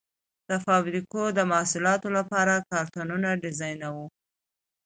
د 0.49 0.51
فابریکو 0.65 1.21
د 1.37 1.39
محصولاتو 1.51 2.07
لپاره 2.17 2.63
کارتنونه 2.71 3.29
ډیزاینوي. 3.43 4.05